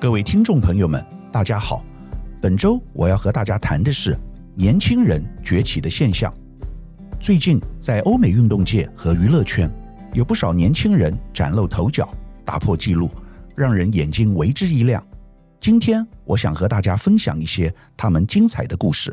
[0.00, 1.84] 各位听众朋友们，大家好。
[2.40, 4.16] 本周我要和大家谈的是
[4.54, 6.32] 年轻人崛起的现象。
[7.20, 9.68] 最近在欧美运动界和娱乐圈，
[10.14, 12.08] 有不少年轻人崭露头角，
[12.44, 13.10] 打破纪录，
[13.56, 15.04] 让人眼睛为之一亮。
[15.58, 19.12] 今天我想和大家分享一些他们精彩的故事。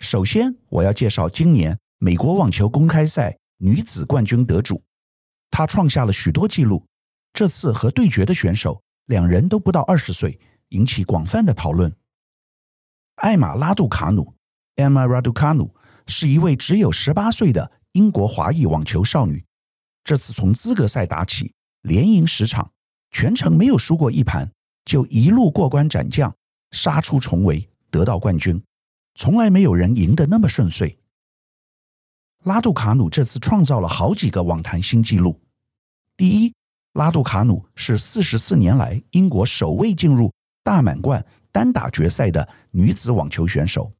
[0.00, 4.82] 首先，我要介绍今年美国网球公开赛女子冠军得主，
[5.50, 6.84] 她创下了许多纪录。
[7.32, 11.94] 这次和对决的选手，两人都不到二十岁，引起广泛的讨论。
[13.16, 14.34] 艾玛拉杜卡努
[14.76, 15.70] （Emma Raducanu）
[16.06, 19.42] 是一位只有十八岁的英国华裔网球少女。
[20.04, 22.70] 这次从资格赛打起，连赢十场，
[23.10, 24.50] 全程没有输过一盘，
[24.84, 26.34] 就一路过关斩将，
[26.72, 28.62] 杀出重围，得到冠军。
[29.14, 30.98] 从来没有人赢得那么顺遂。
[32.44, 35.40] 拉杜卡努这次创造了好几个网坛新纪录。
[36.14, 36.57] 第一。
[36.94, 40.32] 拉杜卡努是四十四年来英国首位进入
[40.64, 43.92] 大满贯单打决赛的女子网球选手。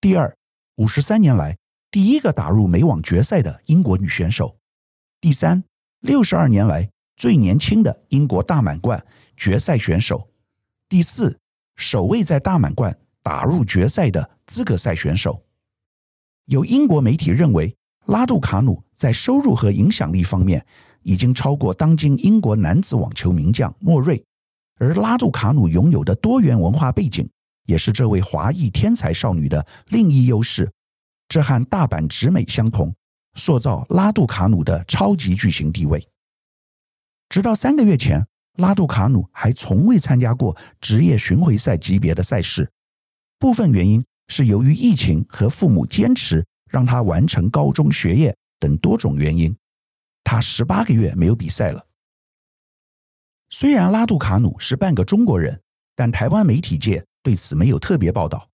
[0.00, 0.34] 第二，
[0.76, 1.56] 五十三年来
[1.90, 4.56] 第一个打入美网决赛的英国女选手。
[5.20, 5.62] 第三，
[6.00, 10.28] 六十二年来最年轻的英国大满贯决赛选手。
[10.88, 11.38] 第四，
[11.76, 15.44] 首位在大满贯打入决赛的资格赛选手。
[16.46, 17.74] 有英国媒体认为，
[18.06, 20.66] 拉杜卡努在收入和影响力方面。
[21.04, 24.22] 已经超过当今英国男子网球名将莫瑞，
[24.78, 27.28] 而拉杜卡努拥有的多元文化背景，
[27.66, 30.70] 也是这位华裔天才少女的另一优势。
[31.28, 32.94] 这和大阪直美相同，
[33.34, 36.06] 塑造拉杜卡努的超级巨星地位。
[37.28, 42.70] 直到三个月前，拉杜卡努还从未参加过职业巡回赛级别的赛事。
[43.38, 49.54] 部分原因是由于疫情和父母坚持让他完成高中学业等多种原因。
[50.24, 51.86] 他十八个月没有比赛了。
[53.50, 55.60] 虽然拉杜卡努是半个中国人，
[55.94, 58.48] 但台湾媒体界对此没有特别报道。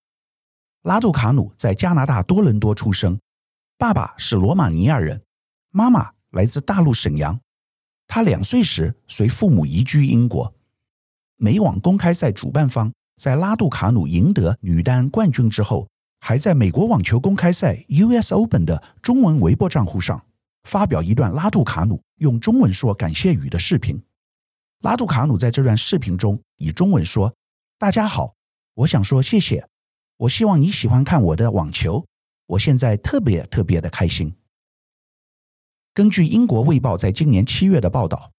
[0.83, 3.19] 拉杜卡努在加拿大多伦多出生，
[3.79, 5.23] 爸爸是罗马尼亚人，
[5.71, 7.41] 妈妈来自大陆沈阳。
[8.07, 10.53] 他两岁时随父母移居英国。
[11.37, 20.27] 美网公开赛主办方在拉杜卡努赢得女单冠军之后，还在美国网球公开赛 US Open 的中文微博账户上。
[20.65, 24.01] 发表一段拉杜卡努用中文说感谢语的视频。
[24.81, 27.35] 拉杜卡努在这段视频中以中文说
[27.79, 28.35] ：“大家好，
[28.75, 29.67] 我想说谢谢。
[30.17, 32.05] 我希望你喜欢看我的网球。
[32.47, 34.35] 我现在特别特别的开心。”
[35.93, 38.31] 根据英国《卫报》在今年七月的报道，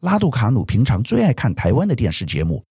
[0.00, 2.64] 拉杜卡努平常最爱看台湾的电视节目。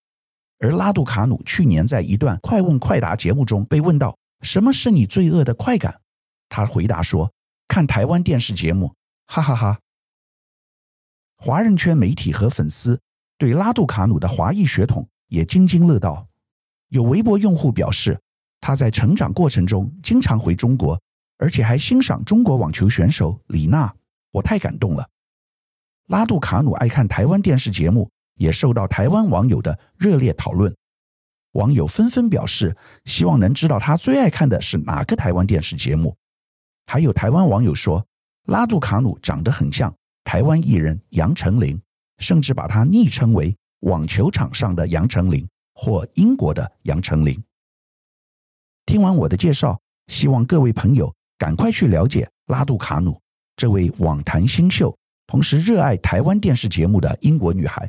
[0.58, 6.00] 而拉杜卡努去年在一段快问快答节目中被问到：“什么是你最恶的快感？”
[6.48, 7.32] 他回答说
[7.68, 8.92] ：“看台湾电视节目。”
[9.32, 9.78] 哈哈哈！
[11.36, 13.00] 华人圈媒体和粉丝
[13.38, 16.26] 对拉杜卡努的华裔血统也津津乐道。
[16.88, 18.20] 有微博用户表示，
[18.60, 21.00] 他在成长过程中经常回中国，
[21.38, 23.94] 而且还欣赏中国网球选手李娜。
[24.32, 25.08] 我太感动了。
[26.08, 30.74] 拉杜卡努爱看台湾电视节目，也受到台湾网友的热烈讨论。
[31.52, 36.16] 网友纷纷表示，希望能知道他最爱看的是哪个台湾电视节目。
[36.88, 38.04] 还有台湾网友说，
[38.50, 39.94] 拉杜卡努长得很像
[40.24, 41.80] 台湾艺人杨丞琳，
[42.18, 43.56] 甚至把他昵称为
[43.86, 47.40] “网球场上的杨丞琳”或“英国的杨丞琳”。
[48.86, 53.16] 听完我的介绍，希望各位朋友赶快去了解拉杜卡努
[53.54, 57.88] 这位网坛新秀，同时热爱台湾电视节目的英国女孩。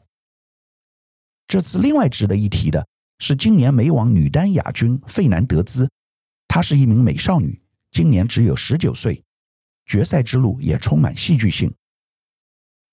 [1.47, 2.85] 这次另外值得一提的
[3.17, 5.89] 是，今年美网女单亚军费南德兹，
[6.47, 7.59] 她是一名美少女，
[7.91, 9.23] 今年只有十九岁。
[9.91, 11.69] 决赛之路也充满戏剧性。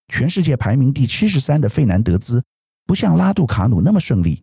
[0.09, 2.45] 全世界排名第七十三的费南德兹，
[2.87, 4.43] 不像拉杜卡努那么顺利，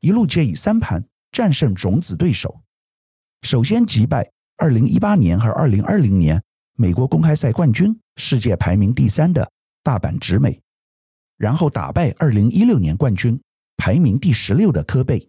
[0.00, 2.60] 一路皆以三盘战胜种子对手。
[3.40, 6.42] 首先击败二零一八年和二零二零年
[6.76, 9.50] 美国公开赛冠军、世界排名第三的
[9.82, 10.60] 大阪直美，
[11.38, 13.40] 然后打败二零一六年冠军、
[13.78, 15.26] 排名第十六的科贝。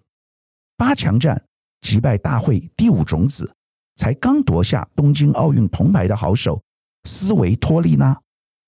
[0.75, 1.41] 八强战
[1.79, 3.49] 击败大会第五种子，
[3.95, 6.61] 才刚夺下东京奥运铜牌的好手。
[7.05, 8.19] 斯维托利娜，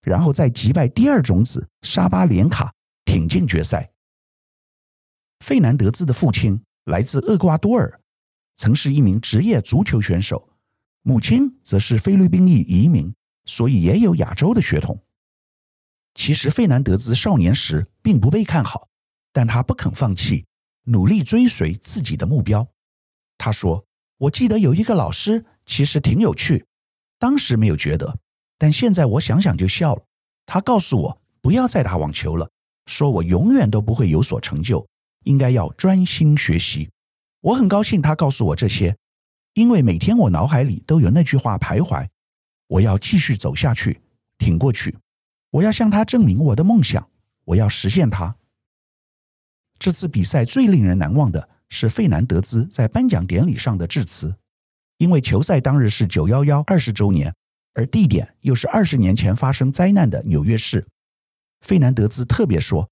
[0.02, 2.74] 然后再击败第二种子沙巴连卡，
[3.04, 3.92] 挺进决赛。
[5.44, 8.00] 费南德兹的父亲来自厄瓜多尔，
[8.56, 10.50] 曾是一名职业足球选手；
[11.02, 13.14] 母亲则是菲律宾裔移民，
[13.46, 15.04] 所以也有亚洲的血统。
[16.16, 18.88] 其实费南德兹少年时并不被看好，
[19.32, 20.46] 但他不肯放弃，
[20.86, 22.68] 努力追随自己的目标。
[23.38, 23.86] 他说
[24.18, 26.66] ：“我记得有一个老师，其实挺有趣，
[27.20, 28.20] 当时没有觉得。”
[28.58, 30.04] 但现在我想想就笑了。
[30.46, 32.50] 他告诉我不要再打网球了，
[32.86, 34.88] 说我永远都不会有所成就，
[35.26, 36.90] 应该要专心学习。
[37.42, 38.96] 我很高兴他告诉我这些，
[39.54, 42.08] 因为每天我脑海里都有那句话徘徊：
[42.68, 44.02] 我要继续走下去，
[44.38, 44.98] 挺过去。
[45.52, 47.10] 我要向他证明我的梦想，
[47.46, 48.36] 我要实现它。
[49.80, 54.36] 这次比赛最令人难忘的是费南德兹在颁奖典礼上的致辞，
[54.98, 57.34] 因为球赛当日是九幺幺二十周年，
[57.78, 60.88] 而地点又是二十年前发生灾难的纽约市。
[61.62, 62.90] 费南德兹特别说：“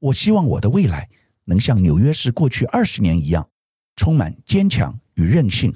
[0.00, 1.08] 我希望我的未来
[1.44, 3.48] 能像纽约市过去二十年一样，
[3.96, 5.74] 充满坚强与韧性。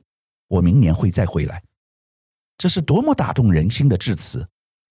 [0.49, 1.63] 我明年会再回来。”
[2.59, 4.47] 这是多么打动人心的致辞！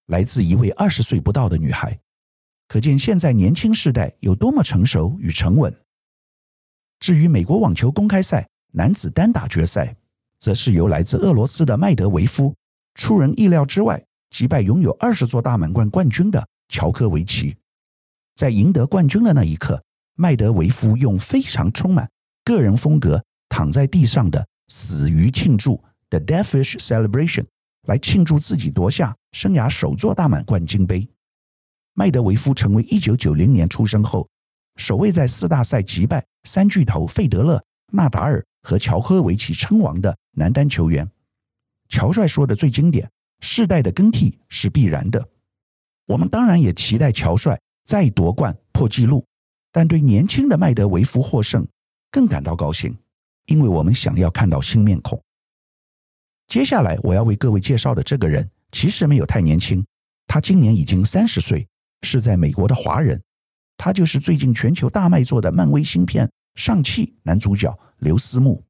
[0.07, 1.99] 来自一位二十岁不到的女孩，
[2.67, 5.71] 可见现在年轻世代有多么成熟与沉稳。
[6.99, 9.95] 至于美国网球公开赛男子单打决赛，
[10.39, 12.55] 则是由来自俄罗斯的麦德维夫
[12.95, 17.55] 出人意料之外击败拥有二十座大满贯冠军的乔科维奇。
[18.35, 19.83] 在赢得冠军的那一刻，
[20.15, 22.09] 麦德维夫用非常充满
[22.43, 27.45] 个人风格躺在地上的死鱼庆祝 （The Deathwish Celebration）
[27.87, 29.15] 来庆祝自己夺下。
[29.31, 31.07] 生涯首座大满贯金杯，
[31.93, 34.27] 麦德维夫成为一九九零年出生后
[34.75, 37.63] 首位在四大赛击败三巨头费德勒、
[37.93, 41.09] 纳达尔和乔科维奇称王的男单球员。
[41.91, 43.07] 乔帅说的最经典
[43.43, 45.23] ：“世代的更替是必然的。”
[46.07, 49.25] 我们当然也期待乔帅再夺冠破纪录，
[49.73, 51.67] 但对年轻的麦德维夫获胜
[52.09, 52.97] 更感到高兴，
[53.47, 55.21] 因为我们想要看到新面孔。
[56.47, 58.49] 接下来我要为各位介绍的这个人。
[58.71, 59.85] 其实没有太年轻，
[60.27, 61.67] 他今年已经三十岁，
[62.03, 63.21] 是在美国的华人。
[63.75, 68.63] 他就是最近全球大卖座的漫威新片《上气》男主角刘思慕。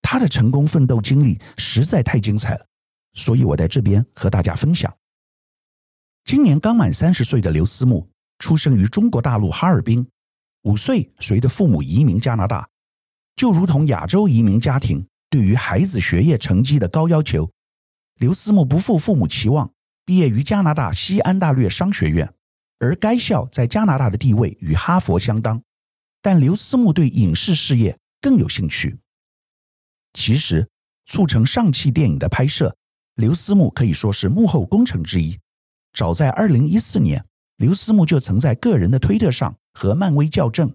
[0.00, 2.66] 他的成功奋斗经历实在太精彩了，
[3.18, 4.96] 所以我在这边和大家分享。
[6.24, 10.08] 今年刚满三十岁的刘思慕，出生于中国大陆哈尔滨，
[10.62, 12.68] 五岁随着父母移民加拿大，
[13.34, 17.50] 就如同亚洲移民家庭对于孩子学业成绩的高要求。
[18.20, 19.72] 刘思慕不负父母期望，
[20.04, 22.32] 毕业于加拿大西安大略商学院，
[22.78, 25.60] 而该校在加拿大的地位与哈佛相当。
[26.22, 28.98] 但刘思慕对影视事业更有兴趣。
[30.12, 30.68] 其实，
[31.06, 32.76] 促成尚气电影的拍摄，
[33.18, 35.36] 刘思慕可以说是幕后功臣之一。
[35.92, 37.24] 早在二零一四年，
[37.56, 40.72] 刘思慕就曾在个人的推特上和漫威较正，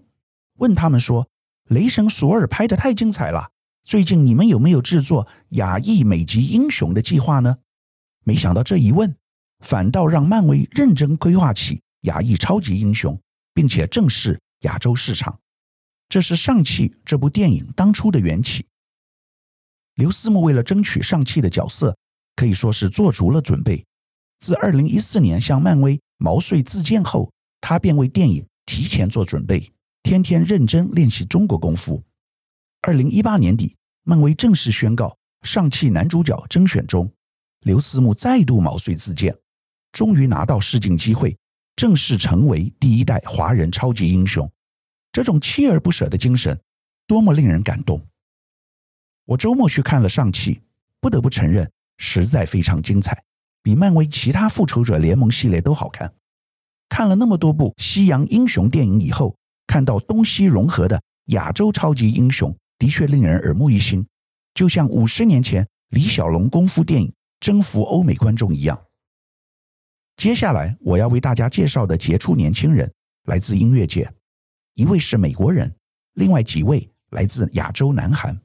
[0.58, 1.26] 问他们说
[1.70, 3.50] ：“雷神索尔拍得太精彩了。”
[3.82, 7.56] 最近你们有没有制作亚裔美籍英雄的计划呢？
[8.24, 9.16] 没想到这一问，
[9.60, 13.18] 反倒让漫威认真规划起亚裔超级英雄，
[13.54, 15.40] 并且正视亚洲市场。
[16.10, 18.66] 这是《上气》这部电影当初的缘起。
[19.94, 21.96] 刘思慕为了争取上气的角色，
[22.36, 23.84] 可以说是做足了准备。
[24.38, 29.72] 自2014年向漫威毛遂自荐后，他便为电影提前做准备，
[30.02, 32.02] 天天认真练习中国功夫。
[32.82, 37.10] 二零一八年底，漫威正式宣告上气男主角征选中，
[37.60, 39.34] 刘思慕再度毛遂自荐，
[39.92, 41.34] 终于拿到试镜机会，
[41.76, 44.50] 正式成为第一代华人超级英雄。
[45.10, 46.60] 这种锲而不舍的精神，
[47.06, 48.04] 多么令人感动！
[49.24, 50.60] 我周末去看了上气，
[51.00, 53.22] 不得不承认，实在非常精彩，
[53.62, 56.12] 比漫威其他复仇者联盟系列都好看。
[56.88, 62.56] 看了那么多部西洋英雄电影以后，看到东西融合的亚洲超级英雄。
[62.76, 64.04] 的确令人耳目一新，
[64.52, 68.78] 就像五十年前李小龙功夫电影征服欧美观众一样。
[70.16, 72.92] 接下来我要为大家介绍的杰出年轻人
[73.26, 74.12] 来自音乐界，
[74.74, 75.72] 一位是美国人，
[76.14, 78.38] 另外几位来自亚洲南韩。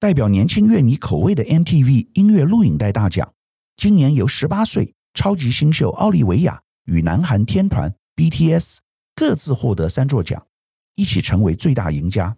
[0.00, 3.34] 代表年轻乐迷口味的 MTV 音乐录影带大奖，
[3.76, 8.78] 今年由十八岁超级新秀奥利维亚与南韩天团 BTS
[9.14, 10.46] 各自获得三座奖，
[10.94, 12.34] 一起成为最大赢家。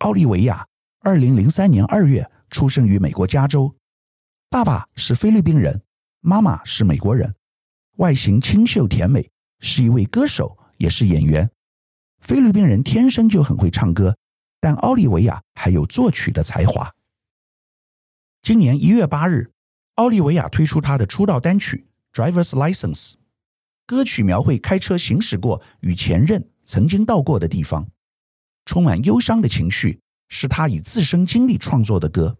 [0.00, 0.66] 奥利维亚，
[1.00, 3.74] 二零零三年二月出生于美国加州，
[4.50, 5.80] 爸爸是菲律宾人，
[6.20, 7.34] 妈妈是美国人，
[7.96, 11.50] 外形清秀甜美，是一位歌手，也是演员。
[12.20, 14.14] 菲律宾人天生就很会唱歌，
[14.64, 16.90] 但奥利维亚还有作曲的才华。
[18.40, 19.52] 今年一月八日，
[19.96, 21.86] 奥利维亚推出他的出道单曲
[22.18, 23.10] 《Driver's License》，
[23.84, 27.86] 歌曲描绘开车行驶过与前任曾经到过的地方。
[28.64, 32.38] 充满忧伤的情绪，是他以自身经历创作的歌。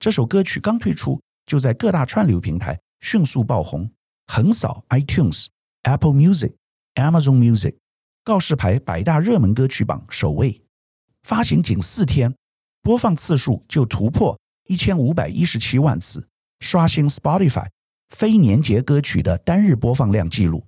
[0.00, 3.88] 这首歌曲刚推出，就在各大串流平台迅速爆红，
[4.26, 5.46] 横扫 iTunes、
[5.84, 6.56] Apple Music、
[6.96, 7.76] Amazon Music、
[8.26, 10.60] 告示牌百大热门歌曲榜首位。
[11.22, 12.34] 发行仅四天，
[12.82, 16.26] 播放次数就突破一千五百一十七万次，
[16.58, 17.68] 刷新 Spotify
[18.08, 20.66] 非年节歌曲的单日播放量纪录。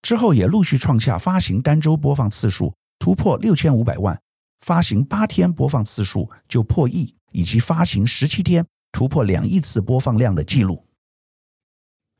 [0.00, 4.16] 之后也陆续创下发行单周播放次数突破六千五百万，
[4.60, 10.86] 发行八天播放次数就破亿，以及发行十七天突破两亿次播放量的记录。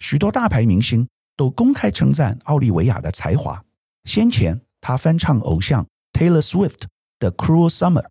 [0.01, 3.65] 许多大牌明星都公开称赞奥利维亚的才华。
[4.05, 6.83] 先前他翻唱偶像 Taylor Swift
[7.21, 8.03] 的《Cruel Summer》，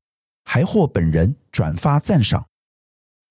[0.46, 2.48] 还获本人转发赞赏。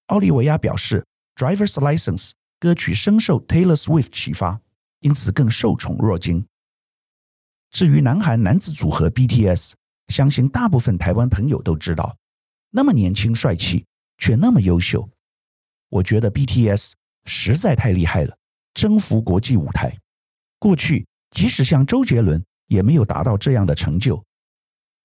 [0.09, 1.05] 奥利维亚表示，
[1.43, 2.29] 《Driver's License》
[2.59, 4.61] 歌曲深受 Taylor Swift 启发，
[5.01, 6.47] 因此更受宠若惊。
[7.71, 9.73] 至于南韩男子组合 BTS，
[10.09, 12.15] 相信大部分台湾朋友都知道，
[12.69, 13.87] 那么年轻帅气
[14.19, 15.09] 却那么优秀，
[15.89, 16.93] 我觉得 BTS
[17.25, 18.37] 实在太厉害了。
[18.75, 19.97] 征服国际舞台，
[20.59, 24.23] 过去即使像周杰伦也没有达到这样的成就。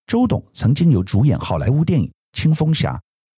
[0.07, 2.93] 周董曾经有主演好莱坞电影《青蜂侠》，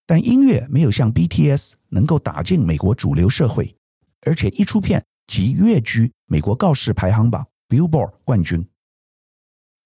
[0.06, 3.74] 但音乐没有像 BTS 能够打进美国主流社会，
[4.22, 8.68] 而且一出片即跃居美国告示排行榜 Billboard 冠军。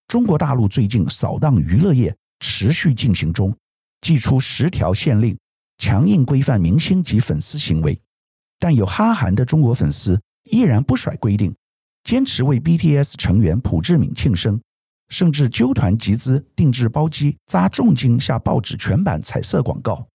[0.07, 3.55] 中国大陆最近扫荡娱乐业持续进行中，
[4.01, 5.37] 祭出十条限令，
[5.77, 7.97] 强硬规范明星及粉丝行为，
[8.57, 10.19] 但有哈韩的中国粉丝。
[10.45, 11.55] 依然不甩规定，
[12.03, 14.61] 坚持为 BTS 成员朴智敏庆生，
[15.09, 20.07] 甚至纠团集资定制包机，砸重金下报纸全版彩色广告，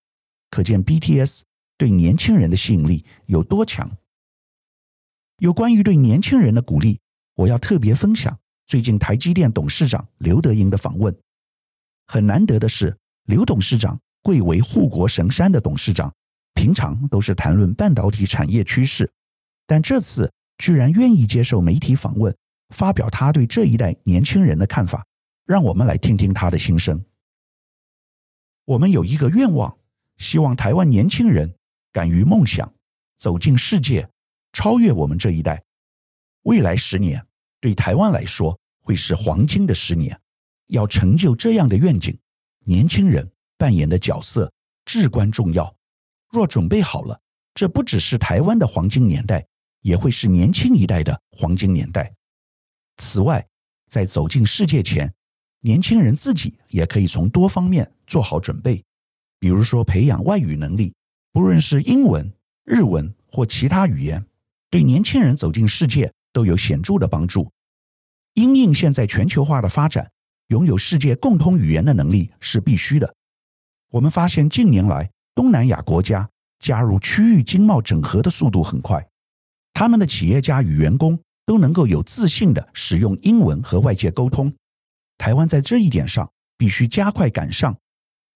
[0.50, 1.42] 可见 BTS
[1.78, 3.90] 对年轻人的吸引力有多强。
[5.38, 6.98] 有关于对年轻人的鼓励，
[7.34, 11.14] 我要特别分享最近台积电董事长刘德英的访问。
[12.06, 16.12] 很难得的是，刘董事长贵为护国神山的董事长，
[16.54, 19.10] 平常都是谈论半导体产业趋势。
[19.66, 22.34] 但这次居然愿意接受媒体访问，
[22.70, 25.04] 发表他对这一代年轻人的看法，
[25.44, 27.04] 让我们来听听他的心声。
[28.64, 29.78] 我们有一个愿望，
[30.16, 31.54] 希望台湾年轻人
[31.92, 32.72] 敢于梦想，
[33.16, 34.08] 走进世界，
[34.52, 35.62] 超越我们这一代。
[36.42, 37.24] 未来十年
[37.60, 40.18] 对台湾来说会是黄金的十年，
[40.68, 42.18] 要成就这样的愿景，
[42.64, 44.52] 年轻人扮演的角色
[44.84, 45.72] 至关重要。
[46.30, 47.20] 若准备好了，
[47.54, 49.46] 这不只是台湾的黄金年代。
[49.82, 52.12] 也会是年轻一代的黄金年代。
[52.96, 53.46] 此外，
[53.88, 55.12] 在走进世界前，
[55.60, 58.82] 年轻人自己也可以从多方面做好准备，
[59.38, 60.94] 比如说培养外语能力，
[61.32, 62.32] 不论是英文、
[62.64, 64.24] 日文或其他语言，
[64.70, 67.50] 对年轻人走进世界都有显著的帮助。
[68.34, 70.10] 因应现在全球化的发展，
[70.48, 73.14] 拥有世界共通语言的能力是必须的。
[73.90, 76.28] 我们发现近年来，东南亚国家
[76.58, 79.06] 加入区域经贸整合的速度很快。
[79.78, 84.50] 他们的企业家与员工都能够有自信地使用英文和外界沟通。
[85.18, 87.76] 台湾在这一点上必须加快赶上，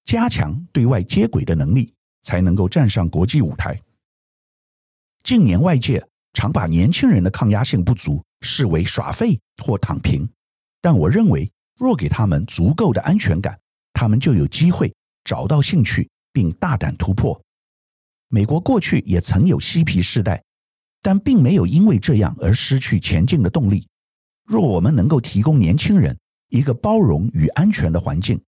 [0.04, 3.80] 加强对外接轨的能力，才能够站上国际舞台。
[5.24, 10.28] 近年外界常把年轻人的抗压性不足视为耍废或躺平，
[10.82, 13.58] 但我认为若给他们足够的安全感，
[13.94, 14.94] 他们就有机会
[15.24, 17.40] 找到兴趣并大胆突破。
[18.28, 20.42] 美国过去也曾有嬉皮士代。
[21.02, 23.86] 但并没有因为这样而失去前进的动力。
[24.44, 28.40] 若我们能够提供年轻人一个包容与安全的环境，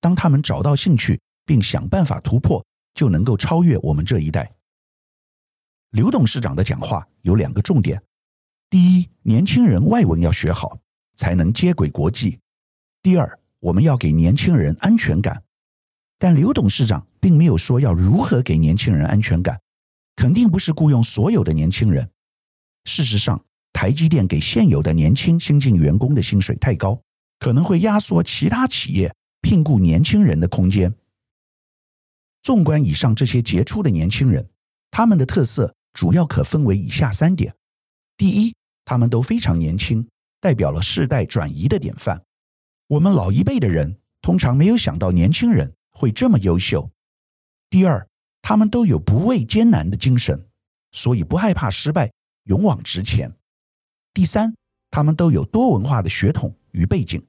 [0.00, 2.64] 当他们找到兴趣并想办法突破，
[2.94, 4.50] 就能够超越我们这一代。
[5.90, 8.02] 刘董事长的讲话有两个重点：
[8.68, 10.78] 第一，年轻人外文要学好，
[11.14, 12.38] 才能接轨国际；
[13.00, 15.42] 第二，我们要给年轻人安全感。
[16.18, 19.58] 但刘董事长并没有说要如何给年轻人安全感。
[20.18, 22.10] 肯定不是雇佣所有的年轻人。
[22.86, 27.00] 事实上，台积电给现有的年轻新进员工的薪水太高，
[27.38, 30.92] 可能会压缩其他企业聘雇年轻人的空间。
[32.42, 34.50] 纵观以上这些杰出的年轻人，
[34.90, 37.54] 他们的特色主要可分为以下三点：
[38.16, 40.08] 第一，他们都非常年轻，
[40.40, 42.20] 代表了世代转移的典范。
[42.88, 46.90] 我们老一辈的人通常没有想到年轻人会这么优秀。
[47.70, 48.08] 第二，
[48.42, 50.42] 他们都有不畏艰难的精神，
[50.92, 52.10] 所以不害怕失败，
[52.44, 53.32] 勇往直前。
[54.14, 54.54] 第三，
[54.90, 57.22] 他们都有多文化的血统与背景，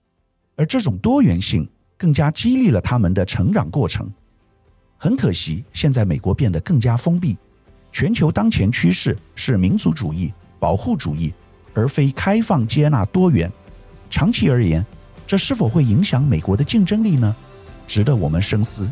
[0.56, 4.12] 而这种多元性更加激励了他们的成长过程。
[4.98, 7.38] 很可惜，现在美国变得更加封闭，
[7.92, 11.34] 全球当前趋势是民族主义、保护主义，
[11.74, 13.52] 而非开放接纳多元。
[14.10, 14.86] 长期而言，
[15.28, 17.36] 这是否会影响美国的竞争力呢？
[17.88, 18.92] 值得我们深思。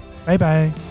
[0.31, 0.90] 拜拜。